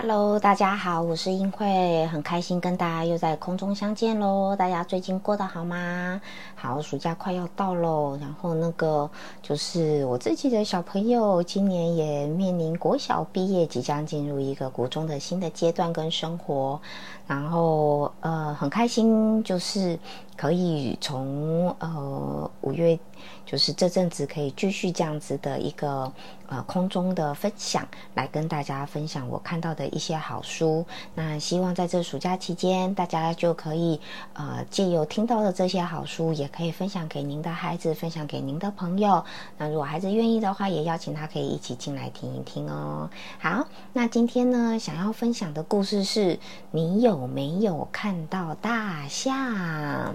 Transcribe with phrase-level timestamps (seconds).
[0.00, 4.54] Hello，大家好，我是英慧，很开心跟大家又在空中相见喽。
[4.54, 6.20] 大家最近过得好吗？
[6.54, 9.10] 好，暑假快要到喽，然后那个
[9.42, 16.80] 就是我自己的小朋友，今年也面临国小毕业，即将进入一个国中的新的阶段跟生活，
[17.26, 19.98] 然后呃很开心，就是
[20.38, 22.98] 可以从呃五月。
[23.44, 26.12] 就是这阵子可以继续这样子的一个
[26.46, 30.86] 呃空中的分享，来跟大家分享我看到的一些好书。
[31.14, 33.98] 那希望在这暑假期间，大家就可以
[34.34, 39.24] 呃借由听到的这些好书，也可以分享给您的孩子，分享给您的朋友。
[39.56, 43.10] 那如果孩子愿意的话，也邀请他可以一起进来听一听哦。
[43.40, 46.38] 好，那今天呢，想要分享的故事是：
[46.70, 50.14] 你有没有看到大象？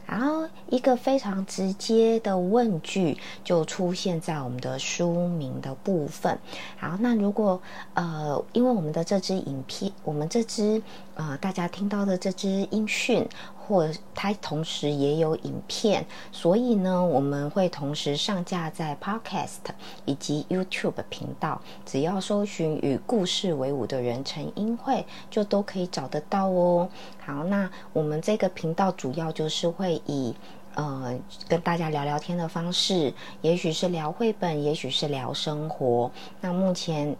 [0.11, 6.37] 然后，一个非常直接的问句就出现在我们的书名的部分。
[6.77, 7.61] 好，那如果
[7.93, 10.81] 呃，因为我们的这支影片，我们这支
[11.15, 13.25] 呃，大家听到的这支音讯。
[13.67, 19.59] 或它同时也有影片，所以呢，我们会同时上架在 Podcast
[20.03, 26.89] 以及 YouTube 频道，只要搜寻“与故事为伍的人”陈英慧，就都可以找得到哦。
[27.25, 30.33] 好，那我们这个频道主要就是会以
[30.75, 31.17] 呃
[31.47, 36.11] 跟大家聊聊天的方式，也许是聊绘本，也许是聊生活。
[36.39, 37.15] 那目前。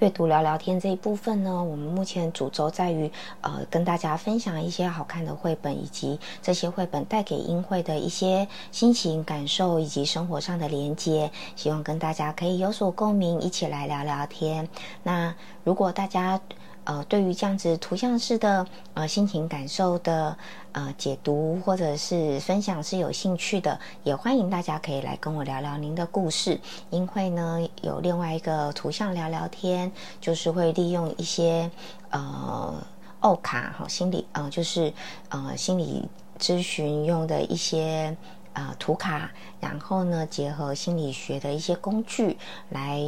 [0.00, 3.10] 阅读聊聊天这一部分呢，我们目前主轴在于，
[3.42, 14.68] 呃，跟大家分享一些好看的绘本，以及这些绘本带给英会的一些心情感受，以及生活上的连接，希望跟大家可以有所共鸣，一起来聊聊天。
[15.04, 15.32] 那
[15.62, 16.40] 如果大家，
[16.84, 20.36] 呃，对于这样子图像式的呃心情感受的
[20.72, 26.60] 呃解读或者是分享是有兴趣的，也欢迎大家可以来跟我聊聊您的故事。
[26.90, 29.90] 因为呢，有另外一个图像聊聊天，
[30.20, 31.70] 就是会利用一些
[32.10, 32.74] 呃
[33.20, 34.92] 奥卡哈心理呃就是
[35.30, 36.08] 呃心理
[36.38, 38.16] 咨询用的一些。
[38.54, 39.28] 啊，图卡，
[39.58, 42.38] 然后呢，结合心理学的一些工具，
[42.70, 43.00] 来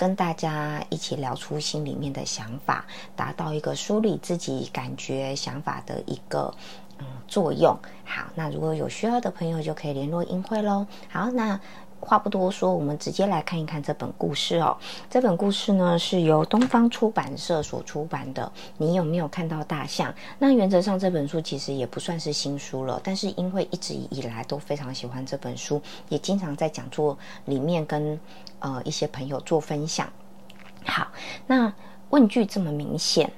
[0.00, 6.54] 跟大家一起聊出心里面的想法，达到一个梳理自己感觉想法的一个
[7.00, 7.78] 嗯作用。
[8.02, 10.86] 好，那如果有需要的朋友，就可以联络英会喽。
[11.10, 11.60] 好，那。
[12.00, 14.76] 话不多说，我们直接来看一看这本故事哦。
[15.08, 18.50] 这本故事呢是由东方出版社所出版的。
[18.78, 20.12] 你有没有看到大象？
[20.38, 28.18] 那原则上这本书其实也不算是新书了，但是因为一直以来都非常喜欢这本书，也经常在讲座里面跟
[28.58, 30.10] 呃一些朋友做分享。
[30.84, 31.08] 好，
[31.46, 31.72] 那
[32.08, 33.30] 问句这么明显。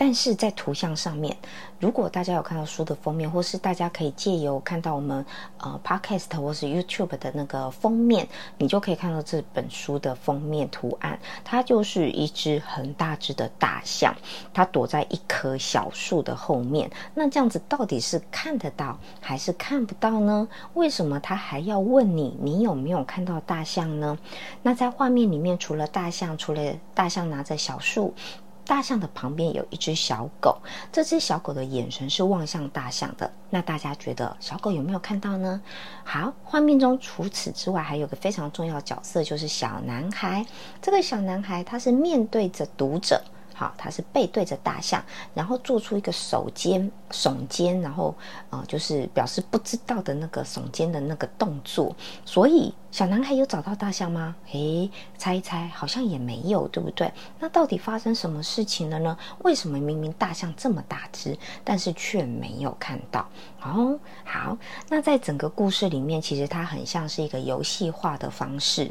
[0.00, 1.36] 但是在图像上面，
[1.78, 5.22] 如果大家有看到书的封面，或是大家可以借由看到我们
[5.58, 14.16] 呃 podcast 或是 YouTube 的那个封面，你就可以看到这本书的封面图案，它就是一只很大只的大象，
[14.54, 16.90] 它躲在一棵小树的后面。
[17.14, 20.48] 那这样子到底是看得到还是看不到呢？
[20.72, 24.16] 为什么他还要问你，你有没有看到大象呢？
[24.62, 28.14] 那在画面里面，除了大象，除了大象拿着小树。
[28.64, 30.58] 大象的旁边有一只小狗，
[30.92, 33.30] 这只小狗的眼神是望向大象的。
[33.50, 35.60] 那大家觉得小狗有没有看到呢？
[36.04, 40.46] 好，画面中除此之外还有个非常重要角色，就是小男孩。
[40.80, 43.22] 这个小男孩他是面对着读者。
[43.60, 45.04] 好，他是背对着大象，
[45.34, 48.16] 然后做出一个手肩耸肩，然后
[48.48, 51.94] 呃，就是表示不知道的那个耸肩的那个动作。
[52.24, 54.34] 所以小男孩有找到大象吗？
[54.52, 57.12] 诶，猜一猜，好像也没有，对不对？
[57.38, 59.14] 那到底发生什么事情了呢？
[59.40, 63.28] 为什么明明大象这么大只，但是却没有看到？
[63.60, 64.56] 哦，好，
[64.88, 68.90] 那在整个故事里面，其实它很像是一个游戏化的方式，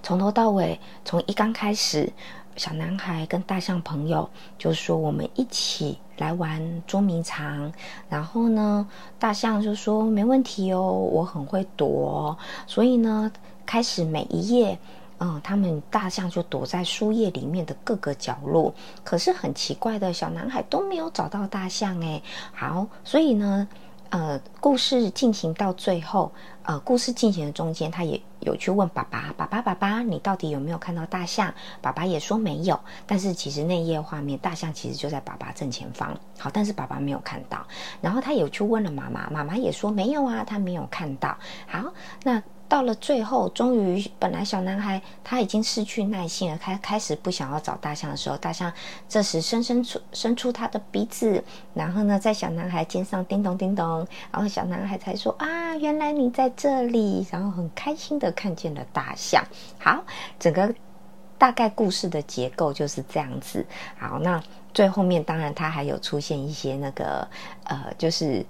[0.00, 2.12] 从头到尾，从一刚开始。
[2.58, 4.28] 小男孩跟大象朋友
[4.58, 7.72] 就说：“我们一起来玩捉迷藏。”
[8.10, 8.86] 然后呢，
[9.18, 13.30] 大象就说：“没问题哦，我很会躲。”所以呢，
[13.64, 14.76] 开始每一页，
[15.18, 18.74] 嗯，他们大象就躲在书页里面的各个角落。
[19.04, 22.20] 可是很奇怪的，小男孩都没有找到大象哎。
[22.52, 23.68] 好，所以呢。
[24.10, 26.32] 呃，故事进行到最后，
[26.62, 31.52] 呃，故事进行的中间，他也有去问爸爸：“爸爸，爸爸，你到底有没有看到大象？”
[31.82, 32.80] 爸爸也说没有。
[33.06, 36.18] 但是其实那页画面，大象其实就在爸爸正前方。
[36.38, 37.66] 好，但是爸爸没有看到。
[38.00, 41.36] 然后他有去问了妈妈，妈妈也说没有啊，他没有看到。
[41.66, 41.92] 好，
[42.24, 42.42] 那。
[42.68, 48.70] 到了最后，终于，本来小男孩他已经失去耐心了，开开始不想要找大象的时候，大象
[49.08, 51.42] 这时伸伸出伸出他的鼻子，
[51.72, 59.42] 然后呢，在小男孩肩上叮咚叮咚，然后小男孩才说啊，原来你在这里，然后很开心的看见了大象。
[59.78, 60.04] 好，
[60.38, 60.74] 整个
[61.38, 63.64] 大概故事的结构就是这样子。
[63.96, 64.42] 好，那
[64.74, 67.26] 最后面当然他还有出现一些那个
[67.64, 68.44] 呃，就是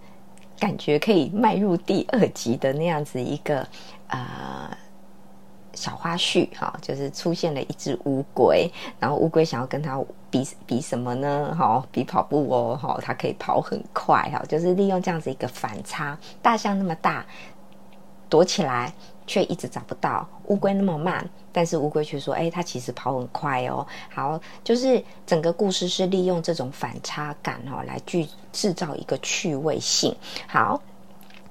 [0.58, 3.66] 感觉可以迈入第二集的那样子一个。
[4.10, 4.74] 呃，
[5.74, 11.54] 小花絮哈，就是出现了一只乌龟，然后乌龟想要跟它比比什么呢？
[11.54, 16.18] 哈，比跑步哦，哈，它可以跑很快哈，就是利用这样子一个反差。
[16.40, 17.26] 大象那么大，
[18.30, 18.94] 躲起来
[19.28, 30.16] 却一直找不到；乌龟那么慢，但是乌龟却说：“哎，它其实跑很快哦。”好，就是整个故事是利用这种反差感哦，来去制造一个趣味性。
[30.48, 30.82] 好。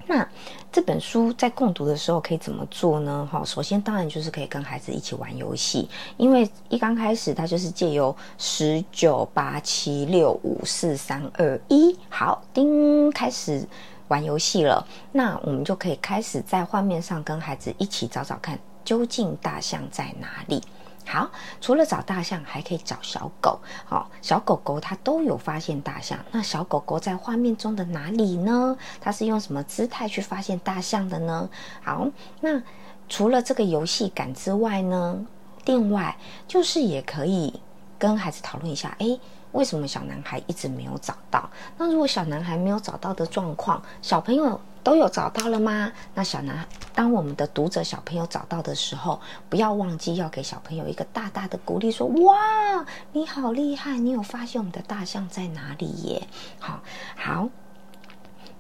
[0.10, 0.26] 那
[0.72, 3.28] 这本书在共读的时候可以怎么做呢？
[3.30, 13.68] 哈，首先当然就是可以跟孩子一起玩游戏，因为一刚开始它就是借由十九八七六五四三二一，好，叮，开始
[14.08, 14.86] 玩游戏了。
[15.12, 20.64] 那我们就可以开始在画面上跟孩子一起找找看，究竟大象在哪里。
[21.06, 21.30] 好，
[21.62, 23.58] 除了找大象，还可以找小狗。
[23.86, 26.20] 好，小狗狗它都有发现大象。
[26.32, 28.78] 那小狗狗在画面中的哪里呢？
[29.00, 31.50] 它是用什么姿态去发现大象的呢？
[31.82, 32.06] 好，
[32.42, 32.62] 那
[33.08, 35.26] 除了这个游戏感之外呢，
[35.64, 37.62] 另外就是也可以
[37.98, 39.20] 跟孩子讨论一下，诶，
[39.52, 41.50] 为什么小男孩一直没有找到？
[41.78, 44.60] 那如果小男孩没有找到的状况，小朋友。
[44.84, 45.92] 都有找到了吗？
[46.14, 46.66] 那小男，
[46.96, 56.26] 当我们的读者小朋友找到的时候，不要忘记要给小朋友一个大大的鼓励，说：“哇，你好厉害，你有发现我们的大象在哪里耶？”
[56.58, 56.80] 好，
[57.18, 57.50] 好，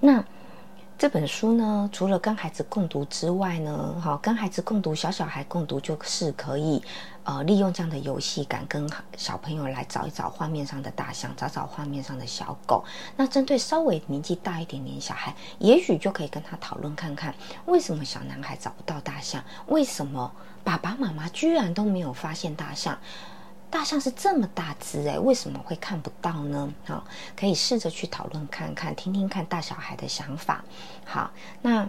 [0.01, 0.21] 那。
[0.97, 6.81] 这本书呢，除了跟孩子共读之外呢，哈，跟孩子共读，小小孩共读就是可以，
[7.23, 12.83] 呃，利用这样的游戏感，跟小朋友来找一找画面上的大象，找找画面上的小狗。
[13.15, 17.31] 那针对稍微年纪大一点点小孩，也许就可以跟他讨论看看，
[17.67, 19.43] 为什么小男孩找不到大象？
[19.67, 20.31] 为什么
[20.63, 22.97] 爸爸妈妈居然都没有发现大象？
[23.69, 26.73] 大象是这么大只诶，为什么会看不到呢？
[26.85, 27.03] 好，
[27.35, 30.63] 可以试着去讨论看看，听听看大小孩的想法。
[31.05, 31.31] 好，
[31.61, 31.87] 那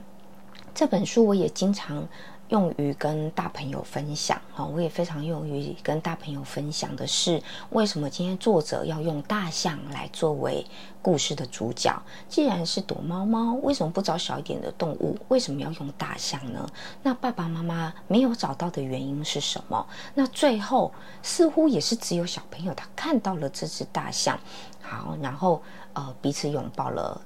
[0.75, 2.07] 这本书我也经常。
[2.49, 10.65] 用于跟大朋友分享哈，我也非常用于跟大朋友分享的是，为什么今天作者要用大象来作为
[11.03, 12.03] 故事的主角？
[12.27, 15.19] 既然是躲猫猫，为什么不找小一点的动物？
[15.29, 16.67] 为什么要用大象呢？
[17.03, 19.87] 那爸爸妈妈没有找到的原因是什么？
[20.15, 20.91] 那最后
[21.23, 24.39] 似乎也是只有小朋友他看到了这只大象，
[24.81, 25.63] 好，然后
[25.93, 27.21] 呃彼此拥抱了，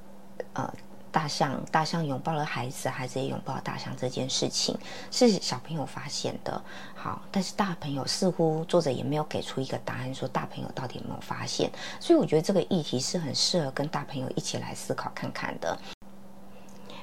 [0.54, 0.72] 呃。
[1.12, 3.94] 大象，大象拥抱了孩子，孩子也拥抱大象。
[3.96, 4.76] 这件事情
[5.10, 6.60] 是小朋友发现的，
[6.94, 11.70] 好，但是大朋友似乎作者也没有给出一个答案，说大朋友到底有没有发现。
[12.00, 15.78] 所以我觉得这个议题是很适合跟大朋友一起来思考看看的。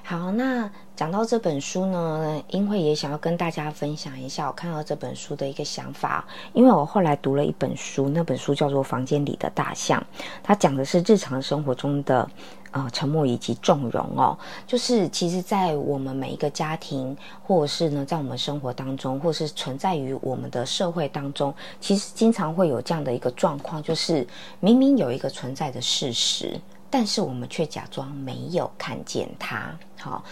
[0.04, 6.26] 好，那讲到这本书呢，英慧也想要跟大家分享一下我看到这本书的一个想法。
[6.54, 10.02] 因为我后来读了一本书，那本书叫做《房间里的大象》，
[10.42, 12.28] 它讲的是日常生活中的
[12.72, 14.38] 呃沉默以及纵容哦。
[14.68, 24.28] 就是其实，在我们每一个家庭，或者是呢，在我们生活当中，或是存在于我们的社会当中，其实经常会有这样的一个状况，就是
[24.60, 26.60] 明明有一个存在的事实。
[26.92, 29.72] 但是我们却假装没有看见它。
[30.00, 30.24] 好，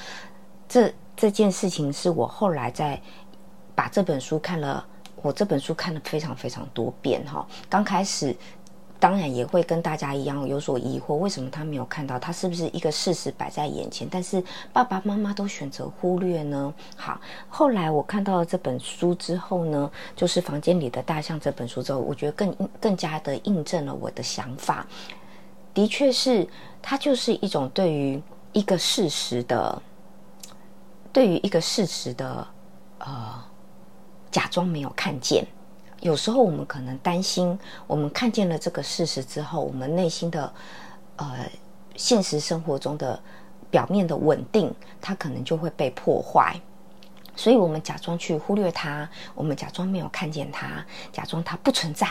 [0.68, 3.00] 这这件事情是我后来在
[3.76, 4.84] 把这本书看了，
[5.22, 7.24] 我这本书看了非常非常多遍。
[7.28, 8.36] 哈，刚开始
[9.00, 12.18] 当然也会跟大家一样有所疑惑，为什么他没有看到？
[12.18, 16.74] 他是不是一个事实摆在眼前，但是爸爸妈妈都选择忽略呢？
[16.96, 24.86] 好，后来我看到了这本书之后呢，就是《房间里的大象》这本书之后，我觉得更更加的印证了我的想法。
[25.74, 26.48] 的确是，
[26.82, 29.80] 它就是一种对于一个事实的，
[31.14, 32.48] 对于一个事实的，
[32.98, 33.44] 呃，
[34.32, 35.46] 假装没有看见。
[36.02, 40.54] 有时候我们可能担心，我们看见了这个事实之后，我们内心的，
[41.16, 41.50] 呃，
[41.96, 43.20] 现实生活中的
[43.72, 46.60] 表面的稳定，它可能就会被破坏。
[47.36, 52.08] 所以我们假装去忽略它，我们假装没有看见它，假装它不存在。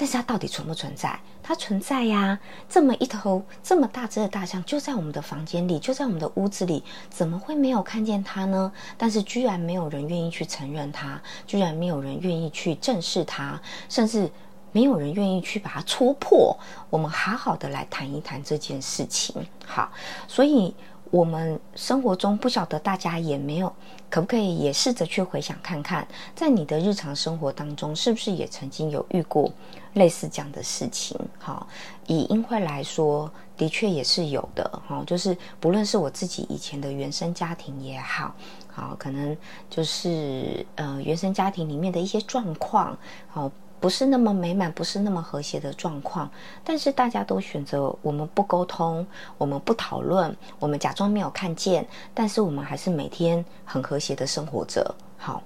[0.00, 1.20] 但是它到底存不存在？
[1.42, 2.38] 它存在呀！
[2.70, 8.72] 这么一头这么大只的大象就在我们的房间里，就在我们的屋子里，怎么会没有看见它呢？
[8.96, 14.30] 但是居然没有人愿意去承认它，居然没有人愿意去正视它，甚至
[14.72, 16.58] 没有人愿意去把它戳破。
[16.88, 19.36] 我们好好的来谈一谈这件事情。
[19.66, 19.92] 好，
[20.26, 20.74] 所以。
[21.12, 23.74] 我们生活中不晓得大家也没有，
[24.08, 29.52] 可不可以也试着去回想看看，在你的日常生活当中，是不是也曾经有遇过
[29.94, 31.18] 类似这样的事情？
[31.38, 31.66] 哈，
[32.06, 34.82] 以英会来说，的确也是有的。
[34.88, 38.34] 哈，就是不论是我自己以前的原生家庭也好，
[38.68, 39.36] 好，可能
[39.68, 42.96] 就是呃原生家庭里面的一些状况，
[43.28, 43.50] 好。
[43.80, 46.30] 不是那么美满，不是那么和谐的状况，
[46.62, 49.06] 但是大家都选择我们不沟通，
[49.38, 54.94] 我们不讨论，我们假装没有看见，但是我们还是每天很和谐的生活着。
[55.16, 55.42] 好，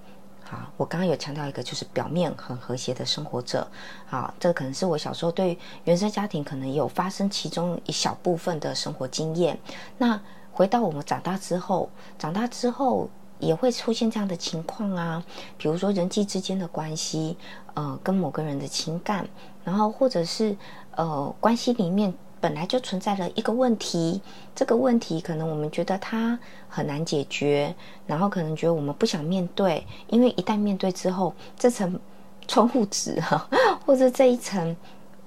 [0.51, 3.67] 啊，我刚刚有强调一个，就是表面很和谐的生活者。
[4.07, 9.59] 好，这可能是我小时候对原生家庭可能有发生其中一小部分的生活经验。
[9.99, 10.21] 那
[10.53, 13.09] 回到我们长大之后，长大之后。
[13.41, 15.23] 也会出现这样的情况啊，
[15.59, 17.37] 比如说人际之间的关系，
[17.75, 19.29] 呃，跟某个人的情感，
[19.65, 20.57] 然后或者是
[20.93, 24.21] 呃关系里面本来就存在了一个问题，
[24.55, 27.75] 这个问题可能我们觉得它很难解决，
[28.07, 31.99] 然后可能觉得我们不想面对，因为一旦面对之后，这层
[32.47, 33.49] 窗户纸哈，
[33.87, 34.77] 或者这一层。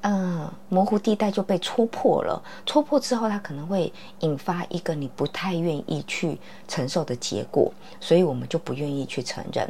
[0.02, 2.40] 嗯，模糊地带就被戳破了。
[2.68, 9.68] 戳破之后，它可能会引发一个你不太愿意去承受的结果，所以我们就不愿意去承认。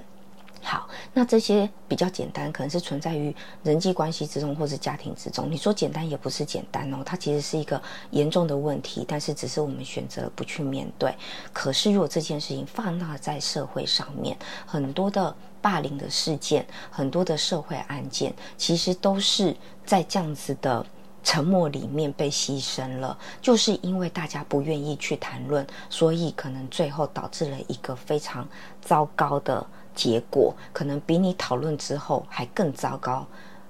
[0.69, 3.33] 好，那这些比较简单，可能是存在于
[3.63, 5.49] 人际关系之中，或是家庭之中。
[5.49, 7.81] 你说简单也不是简单哦，它其实是一个
[8.11, 11.15] 严重的问题，但是只是我们选择不去面对。
[11.53, 15.33] 可是如果这件事情放大在社会上面，很多的。
[15.59, 20.85] 霸凌的事件，很多的社会案件，其实都是在这样子的
[21.23, 23.17] 沉默里面被牺牲了。
[23.41, 28.47] 就是因为大家不愿意去谈论，所以可能最后导致了一个非常
[28.81, 29.65] 糟糕的
[29.97, 33.25] 结果，可能比你讨论之后还更糟糕，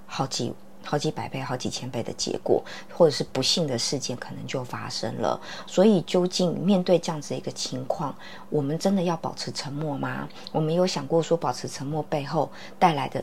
[0.06, 0.54] 好几。
[0.84, 5.38] 好几百倍、好几千倍的结果，或者是不幸的事件，可能就发生了。
[5.66, 8.14] 所以，究竟面对这样子一个情况，
[8.48, 10.26] 我们真的要保持沉默吗？
[10.50, 13.22] 我们有想过说，保持沉默背后带来的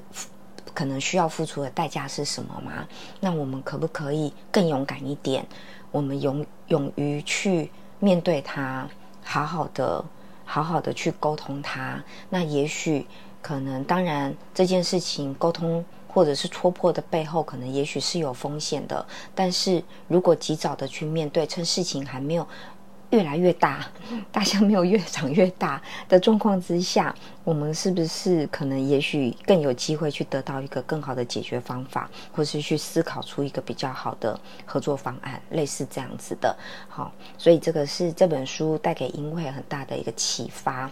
[0.76, 2.86] 可能需要付出的代价是什么吗？
[3.20, 5.44] 那我们可不可以更勇敢一点？
[5.92, 8.88] 我们勇勇于去面对它，
[9.24, 10.06] 好好的、
[10.46, 12.02] 好好的去沟通它。
[12.30, 13.06] 那也许
[13.42, 15.84] 可能，当然这件事情沟通。
[16.08, 19.06] 或者是戳破的背后，可能也许是有风险的。
[19.36, 22.48] 但是如果及早的去面对，趁事情还没有
[23.12, 23.88] 越来越大，
[24.32, 36.56] 大象没有越长越大的状况之下，我们是不是可能也许更有机会去得到一个更好的解决方法，或是去思考出一个比较好的合作方案，类似这样子的。
[36.88, 40.90] 好，所以这个是这本书带给英惠很大的一个启发。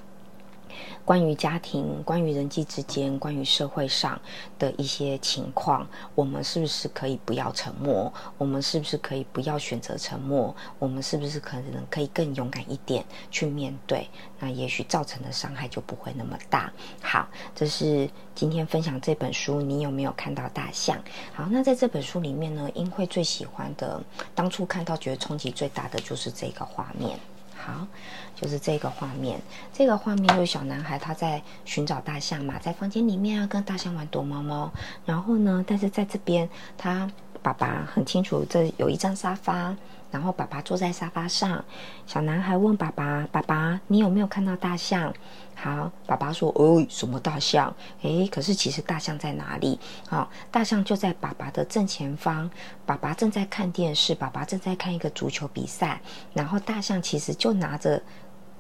[1.05, 4.19] 关于家庭、关于人际之间、关于社会上
[4.57, 8.11] 的一些情况，我们是不是可以不要沉默？
[8.37, 10.55] 我们是不是可以不要选择沉默？
[10.79, 14.07] 我们是不是可能可以更勇敢一点去面对？
[14.39, 16.71] 那也许造成的伤害就不会那么大。
[17.01, 19.61] 好，这是今天分享这本书。
[19.61, 20.97] 你有没有看到大象？
[21.33, 24.01] 好，那在这本书里面呢，英会最喜欢的，
[24.33, 27.17] 当初看到觉得冲击最大的就是这个画面。
[27.65, 27.87] 好，
[28.35, 29.39] 就是这个画面。
[29.71, 34.69] 这个画面就是小男孩他在寻找大象嘛，在房间里面啊，跟大象玩躲猫猫。
[35.05, 37.09] 然后呢，但是在这边，他
[37.41, 39.73] 爸爸很清楚，这有一张沙发。
[40.13, 41.65] 然后爸爸坐在沙发上，
[42.05, 45.11] 小男孩问爸爸：“爸爸，你有没有看到大象？”
[45.57, 47.75] 好，爸爸说：“哦，什么大象？
[48.03, 49.79] 诶，可是其实大象在哪里？
[50.07, 52.47] 好，大象就在爸爸的正前方。
[52.85, 55.99] 爸爸正在看电视，爸爸正在看一个足球比赛。
[56.31, 57.99] 然后大象其实就拿着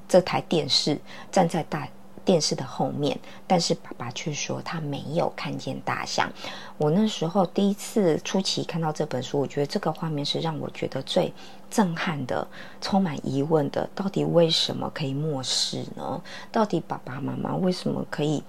[0.07, 0.99] 这台电视
[1.31, 1.87] 站在大。”
[2.25, 6.31] 电视的后面，但是爸爸却说他没有看见大象。
[6.77, 11.33] 我那时候第一次初期看到这本书，我觉得这个画面是让我觉得最
[11.69, 12.47] 震撼的，
[12.81, 13.89] 充满疑问的。
[13.93, 16.21] 到底为什么可以漠视呢？
[16.51, 18.43] 到底爸爸妈妈为什么可以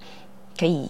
[0.57, 0.89] 可以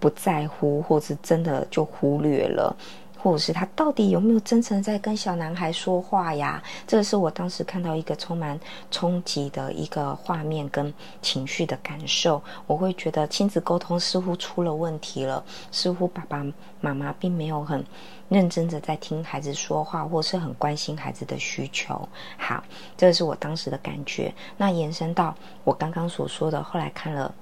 [0.00, 2.76] 不在乎，或是真的就忽略了？
[3.24, 6.62] 或者是他到底有没有真诚在跟小男孩说话呀？
[6.86, 12.42] 这是我当时看到一个充满冲击的一个画面跟情绪的感受。
[12.66, 16.44] 我会觉得亲子沟通似乎出了问题了，似乎爸爸
[16.82, 17.82] 妈妈并没有很
[18.28, 22.06] 认真的在听孩子说话，或是很关心孩子的需求。
[22.36, 22.62] 好，
[22.94, 24.34] 这是我当时的感觉。
[24.58, 27.34] 那延伸到我刚刚所说的，后来看了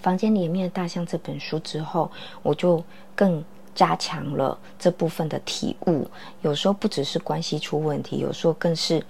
[0.02, 2.10] 《房间里面的大象》这本书之后，
[2.42, 3.42] 我就更。
[3.76, 6.10] 加强了这部分的体悟。
[6.40, 9.00] 有时候不只是关系出问题，有时候更是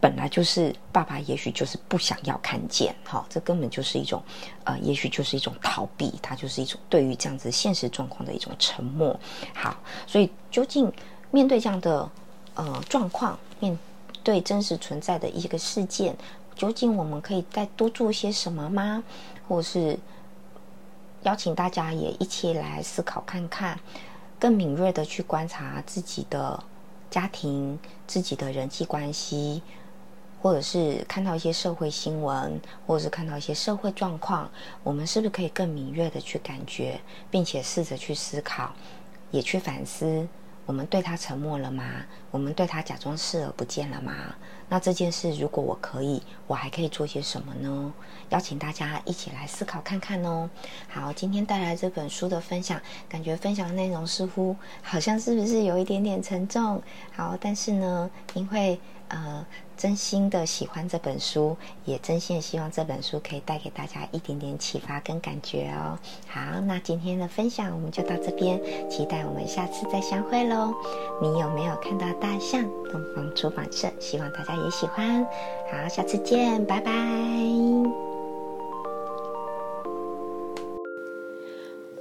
[0.00, 2.94] 本来就是爸爸，也许就是不想要看见。
[3.04, 4.22] 好，这根本就是一种
[4.64, 9.18] 呃，也许就是一种逃避，它就是一种对于这样子现实状况的一种沉默。
[9.52, 10.90] 好，所以究竟
[11.30, 12.08] 面对这样的
[12.54, 13.76] 呃状况，面
[14.22, 16.16] 对真实存在的一个事件，
[16.54, 19.02] 究竟我们可以再多做些什么吗？
[19.48, 19.98] 或是？
[21.26, 23.80] 邀请大家也一起来思考看看，
[24.38, 26.62] 更敏锐的去观察自己的
[27.10, 29.60] 家庭、自己的人际关系，
[30.40, 34.48] 或者是看到一些社会新闻，或者是看到一些社会状况，
[34.84, 38.72] 我们是不是可以更敏锐的去感觉，并且试着去思考，
[39.32, 40.28] 也去反思。
[40.66, 41.84] 我们对他沉默了吗？
[42.30, 44.12] 我们对他假装视而不见了吗？
[44.68, 47.92] 那这件事，如果我可以，我还可以做些什么呢？
[48.30, 50.50] 邀请大家一起来思考看看哦。
[50.88, 56.82] 好，今天带来这本书的分享，感觉分享的内容似乎好像是不是有一点点沉重？
[57.14, 59.46] 好，但是呢，因为呃。
[59.76, 65.98] 真心的喜欢这本书，也真心的希望这本书可以带给大家一点点启发跟感觉哦。
[66.26, 70.74] 好，那今天的分享我们就到这边，期待我们下次再相会喽。
[71.20, 72.62] 你有没有看到大象？
[72.90, 75.24] 东方出版社希望大家也喜欢。
[75.70, 76.92] 好，下次见，拜拜。